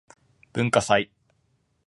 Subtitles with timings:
[0.53, 1.11] 文化祭